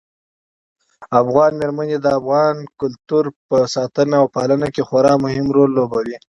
افغان 1.21 1.51
مېرمنې 1.59 1.97
د 2.01 2.07
افغاني 2.19 2.65
کلتور 2.79 3.25
په 3.47 3.57
ساتنه 3.75 4.15
او 4.21 4.25
پالنه 4.35 4.67
کې 4.73 4.81
خورا 4.87 5.13
مهم 5.25 5.45
رول 5.55 5.69
لوبوي. 5.77 6.17